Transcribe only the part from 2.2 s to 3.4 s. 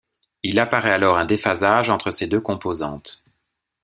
deux composantes.